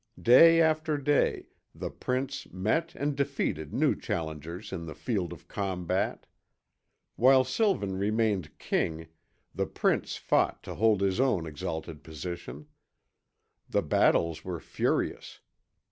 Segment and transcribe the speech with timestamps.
[0.19, 1.45] Day after day,
[1.75, 6.25] the prince met and defeated new challengers in the field of combat.
[7.17, 9.09] While Sylvan remained king,
[9.53, 12.65] the prince fought to hold his own exalted position.
[13.69, 15.39] The battles were furious.